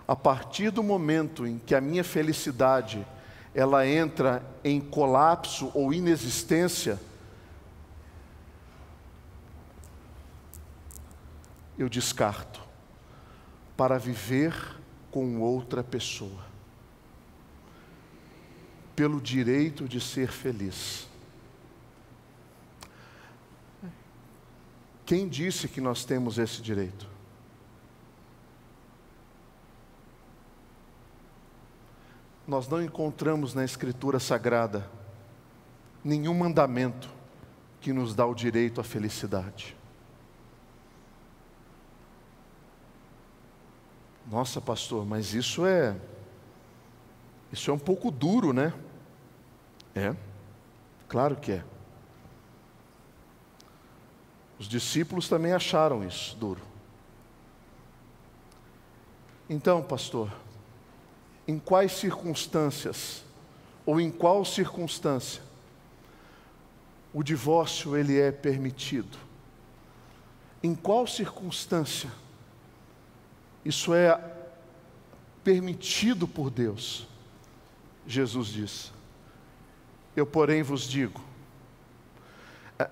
[0.09, 3.07] A partir do momento em que a minha felicidade
[3.55, 6.99] ela entra em colapso ou inexistência,
[11.77, 12.63] eu descarto
[13.77, 16.43] para viver com outra pessoa,
[18.97, 21.07] pelo direito de ser feliz.
[25.05, 27.07] Quem disse que nós temos esse direito?
[32.47, 34.89] Nós não encontramos na Escritura Sagrada
[36.03, 37.09] nenhum mandamento
[37.81, 39.77] que nos dá o direito à felicidade.
[44.31, 45.97] Nossa, pastor, mas isso é
[47.53, 48.75] isso é um pouco duro, né?
[49.95, 50.15] É.
[51.07, 51.65] Claro que é.
[54.65, 56.63] Os discípulos também acharam isso duro.
[59.47, 60.33] Então, pastor,
[61.47, 63.23] em quais circunstâncias
[63.85, 65.43] ou em qual circunstância
[67.13, 69.19] o divórcio ele é permitido?
[70.63, 72.11] Em qual circunstância
[73.67, 74.19] isso é
[75.45, 77.07] permitido por Deus.
[78.07, 78.93] Jesus diz:
[80.17, 81.34] Eu, porém, vos digo.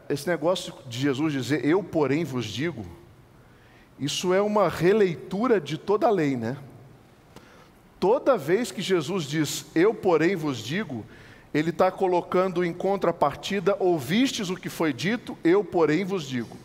[0.09, 2.85] Esse negócio de Jesus dizer, eu, porém, vos digo,
[3.99, 6.57] isso é uma releitura de toda a lei, né?
[8.01, 11.07] Toda vez que Jesus diz, eu, porém, vos digo,
[11.55, 16.57] ele está colocando em contrapartida, ouvistes o que foi dito, eu, porém, vos digo.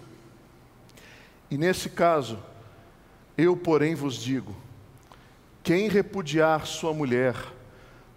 [1.52, 2.40] E nesse caso,
[3.38, 4.56] eu, porém, vos digo:
[5.62, 7.36] quem repudiar sua mulher,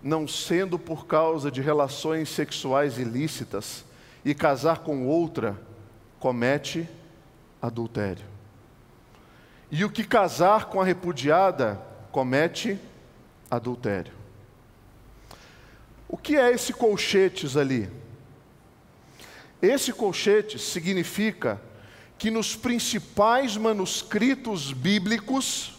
[0.03, 3.85] não sendo por causa de relações sexuais ilícitas,
[4.24, 5.59] e casar com outra,
[6.18, 6.88] comete
[7.61, 8.24] adultério.
[9.70, 11.80] E o que casar com a repudiada,
[12.11, 12.78] comete
[13.50, 14.12] adultério.
[16.09, 17.88] O que é esse colchetes ali?
[19.62, 21.61] Esse colchetes significa
[22.18, 25.78] que nos principais manuscritos bíblicos,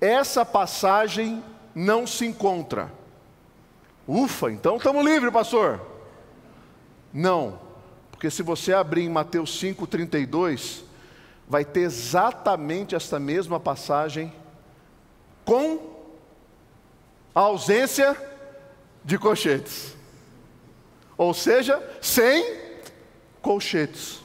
[0.00, 1.42] essa passagem
[1.74, 2.92] não se encontra.
[4.06, 5.97] Ufa, então estamos livres, pastor.
[7.12, 7.58] Não,
[8.10, 10.82] porque se você abrir em Mateus 5,32,
[11.48, 14.32] vai ter exatamente esta mesma passagem
[15.44, 15.96] com
[17.34, 18.16] a ausência
[19.04, 19.96] de colchetes.
[21.16, 22.44] Ou seja, sem
[23.40, 24.20] colchetes.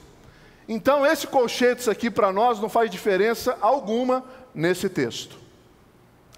[0.68, 5.38] Então, esse colchetes aqui para nós não faz diferença alguma nesse texto.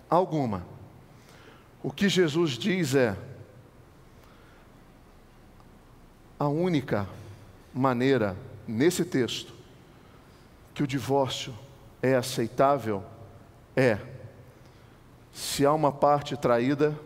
[0.10, 0.66] Alguma.
[1.82, 3.16] O que Jesus diz é:
[6.39, 7.08] a única
[7.74, 8.36] maneira
[8.67, 9.54] nesse texto
[10.74, 11.54] que o divórcio
[12.02, 13.04] é aceitável
[13.76, 13.98] é
[15.34, 16.98] se há uma parte traída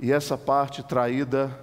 [0.00, 1.58] e essa parte traída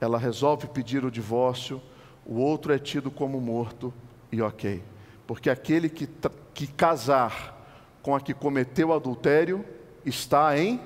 [0.00, 1.80] ela resolve pedir o divórcio
[2.24, 3.92] o outro é tido como morto
[4.30, 4.82] e ok.
[5.26, 6.08] Porque aquele que,
[6.54, 7.56] que casar
[8.02, 9.64] com a que cometeu adultério
[10.04, 10.80] está em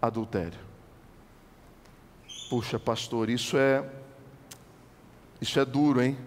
[0.00, 0.58] adultério.
[2.48, 3.84] Puxa, pastor, isso é
[5.46, 6.18] isso é duro, hein?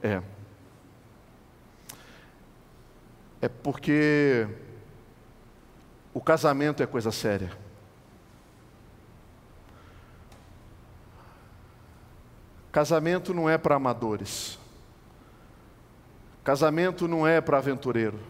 [0.00, 0.22] É.
[3.40, 4.46] É porque
[6.14, 7.50] o casamento é coisa séria.
[12.70, 14.58] Casamento não é para amadores.
[16.44, 18.20] Casamento não é para aventureiro.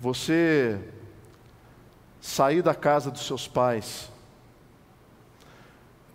[0.00, 0.80] Você
[2.18, 4.10] sair da casa dos seus pais,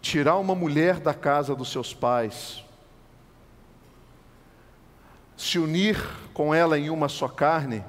[0.06, 2.64] tirar uma mulher da casa dos seus pais,
[5.36, 5.98] se unir
[6.34, 7.84] com ela em uma só carne,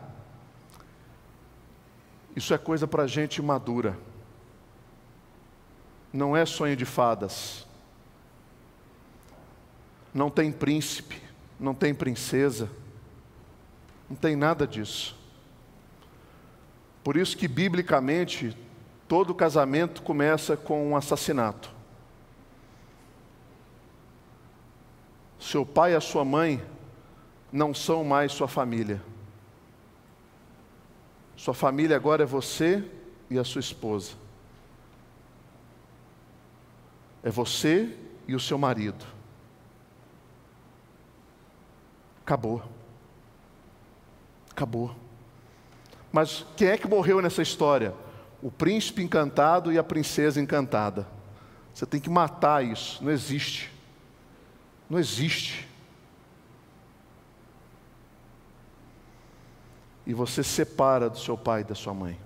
[2.35, 3.99] isso é coisa para gente madura
[6.17, 7.67] não é sonho de fadas.
[10.13, 11.21] Não tem príncipe,
[11.61, 12.71] não tem princesa,
[14.09, 15.15] não tem nada disso.
[17.05, 18.57] Por isso que, biblicamente,
[19.07, 21.76] todo casamento começa com um assassinato.
[25.47, 26.61] Seu pai e a sua mãe
[27.53, 29.01] não são mais sua família.
[31.37, 32.85] Sua família agora é você
[33.31, 34.15] e a sua esposa.
[37.23, 39.07] É você e o seu marido.
[42.23, 42.61] Acabou.
[44.51, 44.97] Acabou.
[46.11, 47.95] Mas quem é que morreu nessa história?
[48.43, 51.07] O príncipe encantado e a princesa encantada.
[51.73, 53.76] Você tem que matar isso, não existe.
[54.89, 55.69] Não existe.
[60.07, 62.19] E você separa do seu pai e da sua mãe.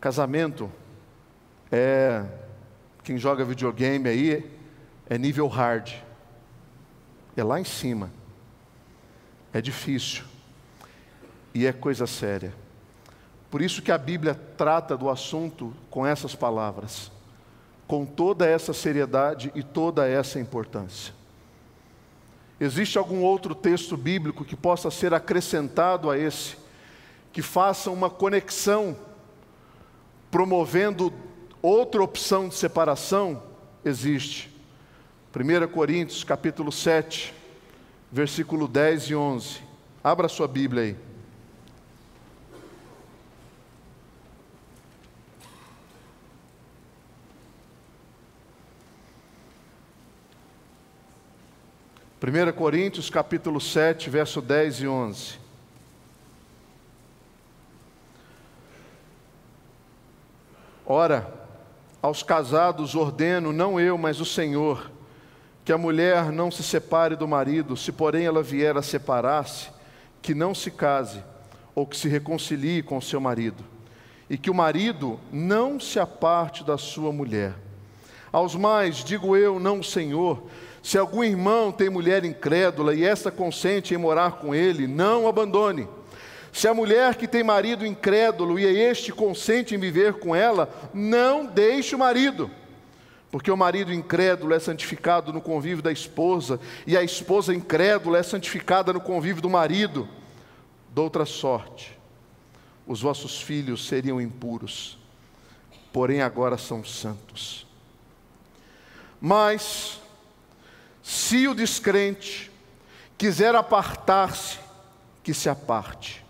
[0.00, 0.72] Casamento
[1.70, 2.24] é.
[3.04, 4.58] Quem joga videogame aí
[5.08, 5.92] é nível hard.
[7.36, 8.10] É lá em cima.
[9.52, 10.24] É difícil.
[11.54, 12.54] E é coisa séria.
[13.50, 17.12] Por isso que a Bíblia trata do assunto com essas palavras,
[17.92, 21.12] com toda essa seriedade e toda essa importância.
[22.58, 26.56] Existe algum outro texto bíblico que possa ser acrescentado a esse,
[27.34, 28.96] que faça uma conexão,
[30.30, 31.12] promovendo
[31.60, 33.42] outra opção de separação?
[33.84, 34.50] Existe.
[35.36, 37.34] 1 Coríntios capítulo 7,
[38.10, 39.60] versículo 10 e 11.
[40.02, 41.11] Abra sua Bíblia aí.
[52.22, 55.40] Primeira Coríntios capítulo 7, verso 10 e 11.
[60.86, 61.34] Ora,
[62.00, 64.88] aos casados ordeno, não eu, mas o Senhor,
[65.64, 69.70] que a mulher não se separe do marido, se porém ela vier a separar-se,
[70.22, 71.24] que não se case,
[71.74, 73.64] ou que se reconcilie com seu marido,
[74.30, 77.54] e que o marido não se aparte da sua mulher.
[78.30, 80.46] Aos mais, digo eu, não o Senhor,
[80.82, 85.88] se algum irmão tem mulher incrédula e esta consente em morar com ele, não abandone.
[86.52, 91.46] Se a mulher que tem marido incrédulo e este consente em viver com ela, não
[91.46, 92.50] deixe o marido.
[93.30, 98.22] Porque o marido incrédulo é santificado no convívio da esposa, e a esposa incrédula é
[98.22, 100.06] santificada no convívio do marido.
[100.90, 101.98] Doutra sorte,
[102.86, 104.98] os vossos filhos seriam impuros,
[105.90, 107.66] porém agora são santos.
[109.18, 110.01] Mas,
[111.02, 112.50] se o descrente
[113.18, 114.58] quiser apartar-se,
[115.22, 116.24] que se aparte.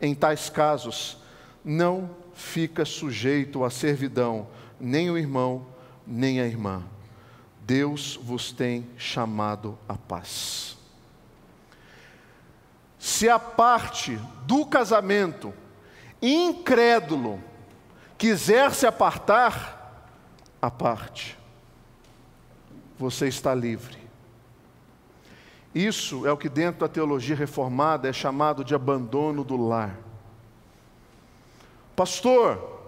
[0.00, 1.18] Em tais casos,
[1.64, 4.48] não fica sujeito à servidão,
[4.80, 5.66] nem o irmão,
[6.06, 6.84] nem a irmã.
[7.60, 10.76] Deus vos tem chamado à paz.
[12.98, 15.52] Se a parte do casamento
[16.20, 17.42] incrédulo
[18.16, 19.76] quiser se apartar,
[20.60, 21.37] a parte,
[22.98, 23.96] você está livre.
[25.74, 29.96] Isso é o que dentro da teologia reformada é chamado de abandono do lar.
[31.94, 32.78] Pastor,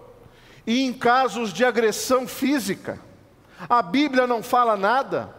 [0.66, 2.98] e em casos de agressão física,
[3.68, 5.34] a Bíblia não fala nada.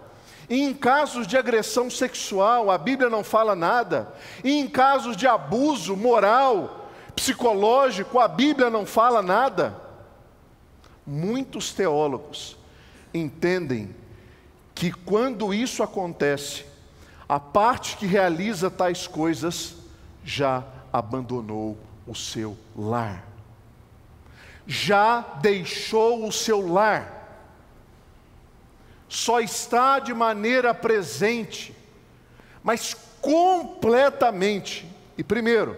[0.50, 4.14] E em casos de agressão sexual, a Bíblia não fala nada.
[4.44, 9.76] E em casos de abuso moral, psicológico, a Bíblia não fala nada.
[11.06, 12.58] Muitos teólogos
[13.14, 13.96] entendem
[14.82, 16.66] que quando isso acontece,
[17.30, 19.76] a parte que realiza tais coisas
[20.26, 21.78] já abandonou
[22.08, 23.24] o seu lar,
[24.66, 27.22] já deixou o seu lar
[29.08, 31.76] só está de maneira presente,
[32.64, 34.90] mas completamente.
[35.16, 35.78] E primeiro,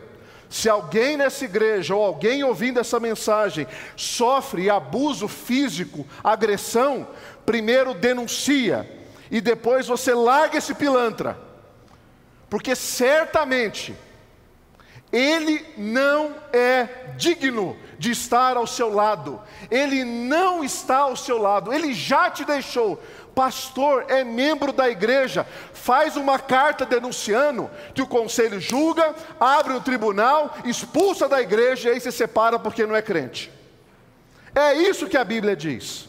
[0.54, 7.08] se alguém nessa igreja ou alguém ouvindo essa mensagem sofre abuso físico, agressão,
[7.43, 8.88] primeiro denuncia
[9.32, 11.36] e depois você larga esse pilantra,
[12.51, 13.95] porque certamente
[15.12, 16.88] ele não é
[17.18, 19.41] digno de estar ao seu lado,
[19.72, 23.01] ele não está ao seu lado, ele já te deixou,
[23.34, 29.81] pastor é membro da igreja, faz uma carta denunciando que o conselho julga, abre um
[29.81, 33.51] tribunal, expulsa da igreja e aí se separa porque não é crente.
[34.55, 36.07] É isso que a Bíblia diz.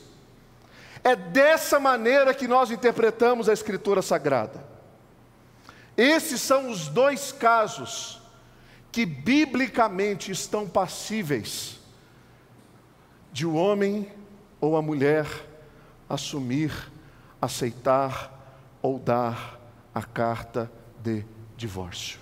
[1.03, 4.65] É dessa maneira que nós interpretamos a Escritura Sagrada.
[5.97, 8.21] Esses são os dois casos
[8.91, 11.79] que biblicamente estão passíveis
[13.33, 14.13] de o um homem
[14.61, 15.27] ou a mulher
[16.09, 16.73] assumir
[17.45, 18.33] aceitar
[18.83, 19.59] ou dar
[19.95, 20.71] a carta
[21.03, 21.25] de
[21.57, 22.19] divórcio.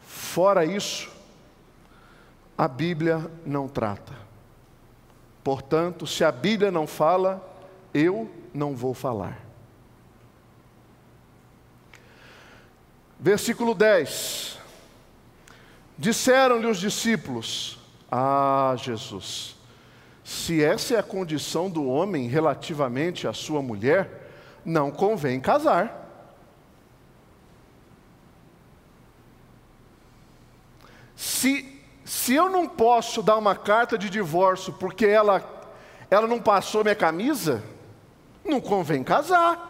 [0.00, 1.10] Fora isso,
[2.56, 4.12] a Bíblia não trata.
[5.42, 7.42] Portanto, se a Bíblia não fala,
[7.92, 9.40] eu não vou falar.
[13.18, 14.58] Versículo 10.
[15.96, 17.78] Disseram-lhe os discípulos:
[18.10, 19.56] Ah, Jesus,
[20.28, 24.28] se essa é a condição do homem relativamente à sua mulher,
[24.62, 26.04] não convém casar.
[31.16, 35.42] se, se eu não posso dar uma carta de divórcio porque ela,
[36.10, 37.64] ela não passou minha camisa,
[38.44, 39.64] não convém casar.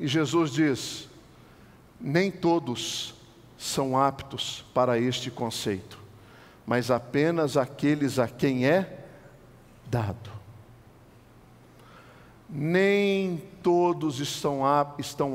[0.00, 1.08] E Jesus diz:
[2.00, 3.17] nem todos
[3.58, 5.98] são aptos para este conceito,
[6.64, 9.04] mas apenas aqueles a quem é
[9.84, 10.30] dado.
[12.48, 14.64] Nem todos estão,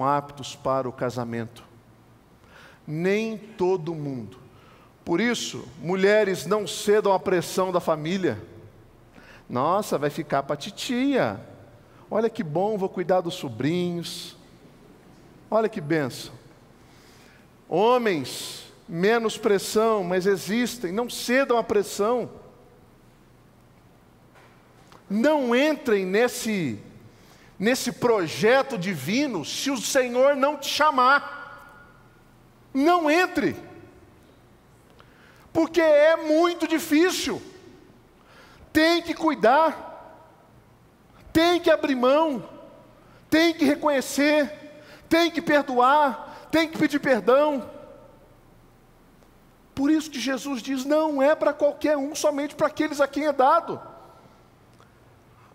[0.02, 1.64] aptos para o casamento,
[2.88, 4.40] nem todo mundo.
[5.04, 8.42] Por isso, mulheres não cedam à pressão da família.
[9.50, 11.40] Nossa, vai ficar para titia.
[12.10, 14.38] Olha que bom, vou cuidar dos sobrinhos.
[15.52, 16.34] Olha que benção.
[17.68, 22.30] Homens, menos pressão, mas existem, não cedam à pressão.
[25.10, 26.80] Não entrem nesse
[27.58, 31.88] nesse projeto divino se o Senhor não te chamar.
[32.74, 33.56] Não entre.
[35.54, 37.42] Porque é muito difícil.
[38.72, 39.92] Tem que cuidar.
[41.32, 42.44] Tem que abrir mão.
[43.30, 44.52] Tem que reconhecer.
[45.08, 47.68] Tem que perdoar tem que pedir perdão.
[49.74, 53.26] Por isso que Jesus diz: não é para qualquer um, somente para aqueles a quem
[53.26, 53.82] é dado.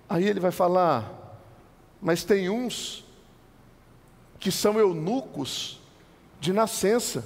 [0.09, 1.09] Aí ele vai falar,
[2.03, 3.05] mas tem uns
[4.41, 5.81] que são eunucos
[6.41, 7.25] de nascença.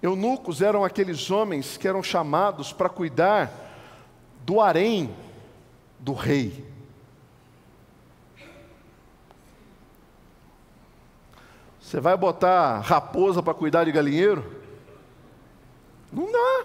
[0.00, 3.50] Eunucos eram aqueles homens que eram chamados para cuidar
[4.44, 5.12] do harém
[5.98, 6.71] do rei.
[11.92, 14.42] Você vai botar raposa para cuidar de galinheiro?
[16.10, 16.64] Não dá.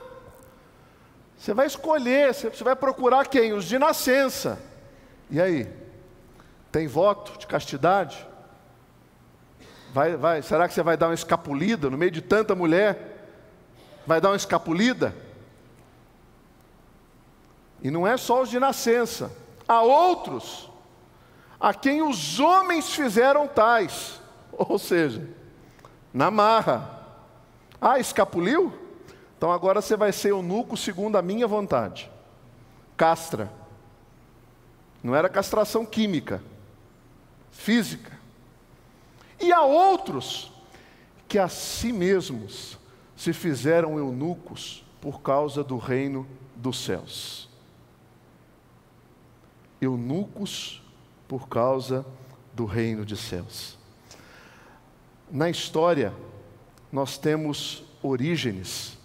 [1.38, 3.51] Você vai escolher, você vai procurar quem?
[3.51, 4.57] Os de nascença.
[5.30, 5.69] E aí?
[6.71, 8.25] Tem voto de castidade?
[9.93, 13.28] Vai, vai, será que você vai dar uma escapulida no meio de tanta mulher?
[14.05, 15.13] Vai dar uma escapulida?
[17.84, 19.30] E não é só os de nascença.
[19.67, 20.71] Há outros
[21.59, 24.21] a quem os homens fizeram tais.
[24.70, 25.28] Ou seja,
[26.14, 26.95] na marra.
[27.80, 28.74] Ah, escapuliu?
[29.38, 32.10] Então agora você vai ser eunuco segundo a minha vontade.
[32.95, 33.51] Castra.
[35.03, 36.41] Não era castração química,
[37.51, 38.18] física.
[39.39, 40.51] E há outros
[41.28, 42.80] que a si mesmos
[43.16, 47.47] se fizeram eunucos por causa do reino dos céus.
[49.80, 50.82] Eunucos
[51.28, 52.03] por causa
[52.53, 53.76] do reino dos céus.
[55.30, 56.13] Na história,
[56.91, 58.97] nós temos Orígenes.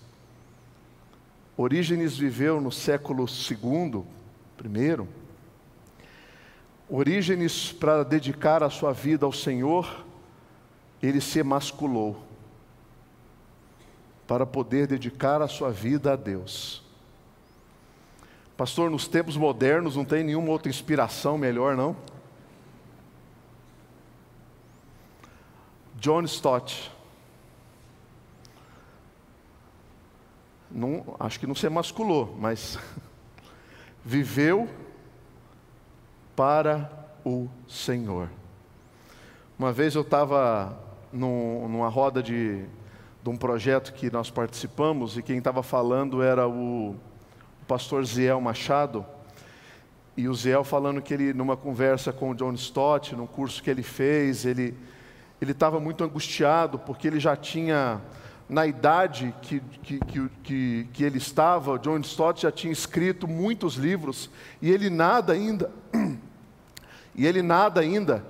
[1.56, 4.04] Orígenes viveu no século II,
[4.56, 5.08] primeiro.
[6.88, 10.04] Orígenes, para dedicar a sua vida ao Senhor,
[11.02, 12.22] ele se emasculou
[14.26, 16.82] para poder dedicar a sua vida a Deus.
[18.56, 21.96] Pastor, nos tempos modernos não tem nenhuma outra inspiração melhor, não?
[26.02, 26.90] John Stott.
[30.68, 32.76] Não, acho que não se emasculou, mas
[34.04, 34.68] viveu
[36.34, 36.90] para
[37.24, 38.28] o Senhor.
[39.56, 40.76] Uma vez eu estava
[41.12, 42.64] numa roda de,
[43.22, 48.40] de, um projeto que nós participamos e quem estava falando era o, o pastor Ziel
[48.40, 49.06] Machado.
[50.16, 53.70] E o Ziel falando que ele, numa conversa com o John Stott, num curso que
[53.70, 54.76] ele fez, ele
[55.42, 58.00] ele estava muito angustiado, porque ele já tinha,
[58.48, 59.98] na idade que, que,
[60.44, 64.30] que, que, ele estava, John Stott já tinha escrito muitos livros,
[64.60, 65.72] e ele nada ainda,
[67.12, 68.24] e ele nada ainda,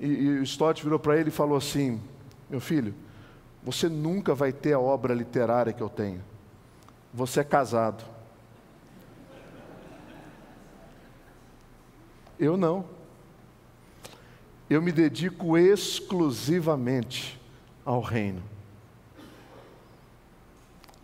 [0.00, 2.00] e, e o Stott virou para ele e falou assim:
[2.48, 2.94] Meu filho,
[3.62, 6.22] você nunca vai ter a obra literária que eu tenho,
[7.12, 8.02] você é casado.
[12.38, 12.93] Eu não
[14.68, 17.40] eu me dedico exclusivamente
[17.84, 18.42] ao reino.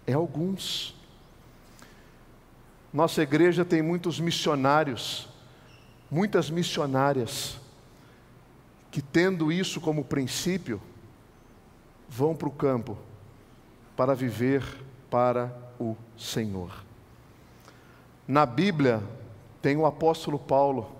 [0.06, 0.94] É alguns.
[2.92, 5.28] Nossa igreja tem muitos missionários,
[6.10, 7.58] muitas missionárias,
[8.90, 10.80] que tendo isso como princípio,
[12.08, 12.98] vão para o campo
[13.96, 14.64] para viver
[15.08, 16.84] para o Senhor.
[18.26, 19.02] Na Bíblia
[19.62, 20.99] tem o apóstolo Paulo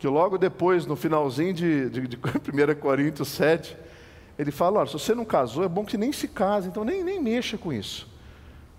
[0.00, 3.76] que logo depois, no finalzinho de, de, de 1 Coríntios 7,
[4.38, 7.04] ele fala: olha, se você não casou, é bom que nem se case, então nem,
[7.04, 8.08] nem mexa com isso.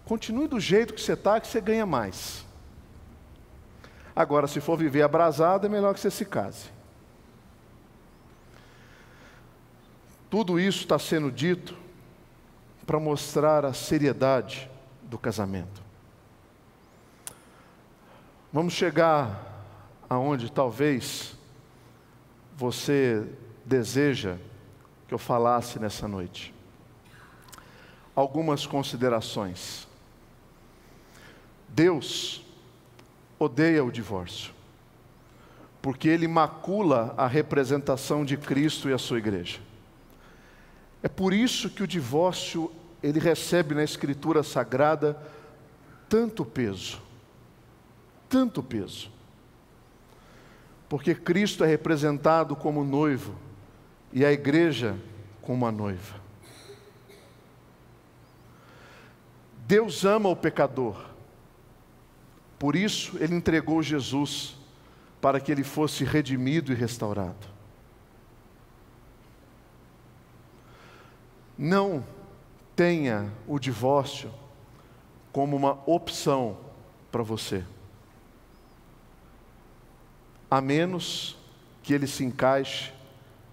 [0.03, 2.43] Continue do jeito que você está, que você ganha mais.
[4.15, 6.71] Agora, se for viver abrasado, é melhor que você se case.
[10.27, 11.77] Tudo isso está sendo dito
[12.83, 14.67] para mostrar a seriedade
[15.03, 15.83] do casamento.
[18.51, 19.50] Vamos chegar
[20.11, 21.37] aonde talvez
[22.57, 23.25] você
[23.63, 24.35] deseja
[25.07, 26.53] que eu falasse nessa noite.
[28.13, 29.87] Algumas considerações.
[31.69, 32.45] Deus
[33.39, 34.53] odeia o divórcio,
[35.81, 39.61] porque ele macula a representação de Cristo e a sua igreja.
[41.01, 42.69] É por isso que o divórcio
[43.01, 45.17] ele recebe na escritura sagrada
[46.09, 47.01] tanto peso.
[48.27, 49.20] Tanto peso.
[50.91, 53.33] Porque Cristo é representado como noivo
[54.11, 54.97] e a igreja
[55.41, 56.19] como a noiva.
[59.65, 61.01] Deus ama o pecador.
[62.59, 64.57] Por isso ele entregou Jesus
[65.21, 67.47] para que ele fosse redimido e restaurado.
[71.57, 72.05] Não
[72.75, 74.29] tenha o divórcio
[75.31, 76.57] como uma opção
[77.09, 77.63] para você.
[80.51, 81.37] A menos
[81.81, 82.91] que ele se encaixe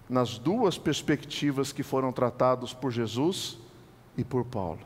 [0.09, 3.57] nas duas perspectivas que foram tratadas por Jesus
[4.17, 4.81] e por Paulo.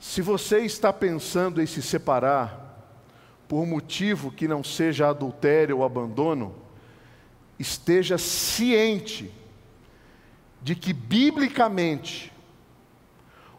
[0.00, 2.64] Se você está pensando em se separar
[3.46, 6.54] por motivo que não seja adultério ou abandono,
[7.58, 9.32] esteja ciente
[10.62, 12.32] de que, biblicamente,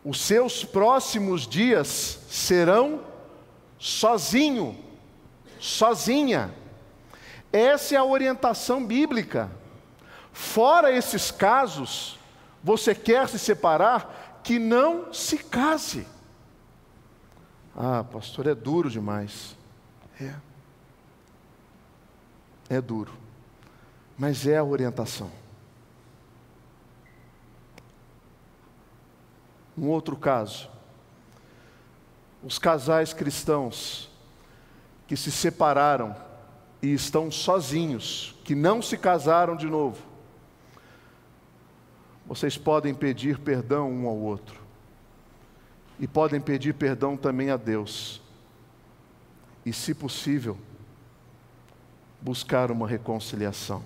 [0.04, 3.02] os seus próximos dias serão
[3.80, 4.78] sozinho,
[5.60, 6.54] sozinha.
[7.52, 9.50] Essa é a orientação bíblica.
[10.32, 12.20] Fora esses casos,
[12.64, 16.08] você quer se separar, que não se case.
[17.76, 19.56] Ah, pastor, é duro demais.
[20.20, 20.34] É.
[22.70, 23.14] É duro.
[24.18, 25.32] Mas é a orientação.
[29.78, 30.70] Um outro caso.
[32.44, 34.07] Os casais cristãos
[35.08, 36.16] que se separaram
[36.82, 40.04] e estão sozinhos, que não se casaram de novo.
[42.26, 44.62] Vocês podem pedir perdão um ao outro.
[45.98, 48.22] E podem pedir perdão também a Deus.
[49.66, 50.58] E, se possível,
[52.22, 53.82] buscar uma reconciliação.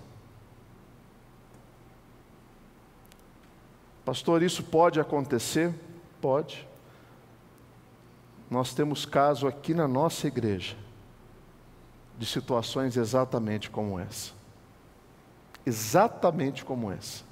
[4.03, 5.73] Pastor, isso pode acontecer?
[6.19, 6.67] Pode.
[8.49, 10.80] Nós temos caso aqui na nossa igreja
[12.21, 14.31] de situações exatamente como essa.
[15.65, 17.23] Exatamente como essa.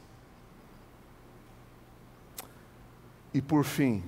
[3.31, 4.03] E por fim,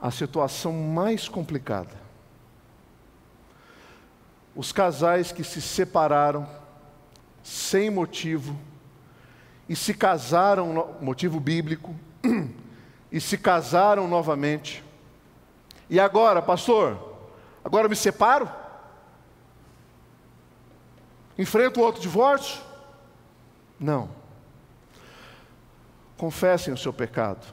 [0.00, 1.90] a situação mais complicada.
[4.54, 6.48] Os casais que se separaram
[7.42, 8.56] sem motivo,
[9.68, 11.96] e se casaram, motivo bíblico,
[13.10, 14.84] e se casaram novamente.
[15.90, 17.16] E agora, pastor,
[17.64, 18.62] agora me separo?
[21.38, 22.60] Enfrento outro divórcio?
[23.78, 24.08] Não.
[26.16, 27.46] Confessem o seu pecado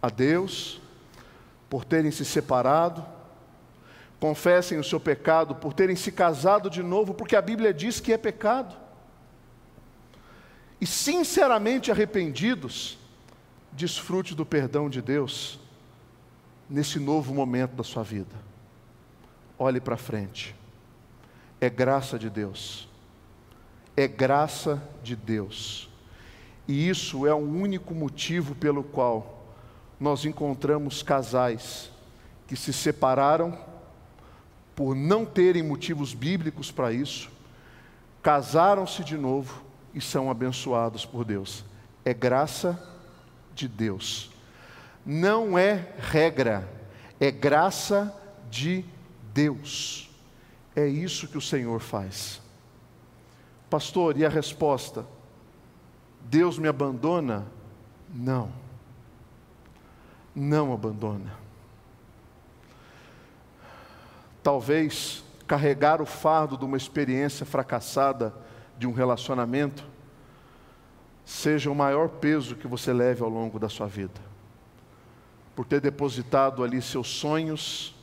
[0.00, 0.80] a Deus
[1.68, 3.04] por terem se separado.
[4.20, 8.12] Confessem o seu pecado por terem se casado de novo, porque a Bíblia diz que
[8.12, 8.84] é pecado
[10.84, 12.98] e sinceramente arrependidos,
[13.72, 15.58] desfrute do perdão de Deus
[16.68, 18.36] nesse novo momento da sua vida.
[19.58, 20.54] Olhe para frente.
[21.64, 22.86] É graça de Deus.
[23.96, 25.88] É graça de Deus.
[26.68, 29.46] E isso é o único motivo pelo qual
[29.98, 31.90] nós encontramos casais
[32.46, 33.58] que se separaram
[34.76, 37.30] por não terem motivos bíblicos para isso,
[38.22, 41.64] casaram-se de novo e são abençoados por Deus.
[42.04, 42.78] É graça
[43.54, 44.30] de Deus.
[45.06, 46.68] Não é regra,
[47.18, 48.14] é graça
[48.50, 48.84] de
[49.32, 50.13] Deus.
[50.74, 52.40] É isso que o Senhor faz.
[53.70, 55.06] Pastor, e a resposta?
[56.22, 57.46] Deus me abandona?
[58.12, 58.50] Não.
[60.34, 61.32] Não abandona.
[64.42, 68.34] Talvez carregar o fardo de uma experiência fracassada
[68.78, 69.84] de um relacionamento
[71.24, 74.20] seja o maior peso que você leve ao longo da sua vida.
[75.54, 77.94] Por ter depositado ali seus sonhos,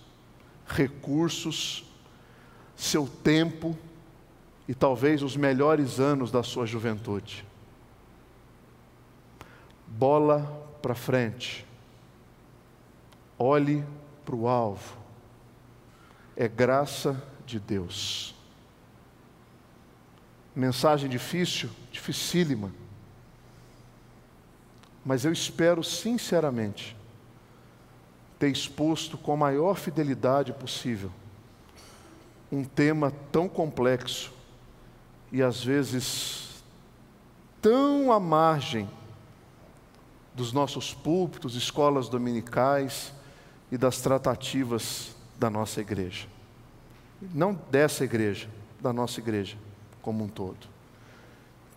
[0.66, 1.91] recursos,
[2.82, 3.78] seu tempo
[4.68, 7.46] e talvez os melhores anos da sua juventude.
[9.88, 10.42] Bola
[10.82, 11.66] para frente.
[13.38, 13.84] Olhe
[14.24, 14.98] para o alvo.
[16.36, 18.34] É graça de Deus
[20.56, 22.72] Mensagem difícil, dificílima.
[25.04, 26.96] Mas eu espero sinceramente
[28.38, 31.12] ter exposto com a maior fidelidade possível
[32.52, 34.34] um tema tão complexo
[35.32, 36.64] e às vezes
[37.62, 38.90] tão à margem
[40.34, 43.14] dos nossos púlpitos, escolas dominicais
[43.72, 46.28] e das tratativas da nossa igreja.
[47.34, 48.50] Não dessa igreja,
[48.82, 49.58] da nossa igreja
[50.02, 50.68] como um todo.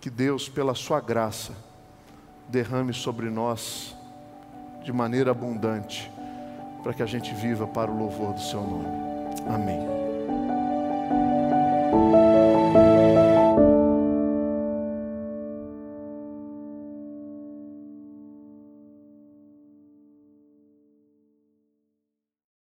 [0.00, 1.52] Que Deus, pela Sua graça,
[2.48, 3.94] derrame sobre nós
[4.82, 6.10] de maneira abundante,
[6.82, 8.86] para que a gente viva para o louvor do Seu nome.
[9.48, 10.03] Amém.
[11.95, 12.23] thank you